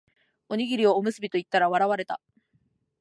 [0.49, 2.19] おにぎりをおむすびと言ったら笑われた